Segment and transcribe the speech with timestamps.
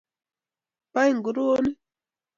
[0.93, 1.77] bai nguruonik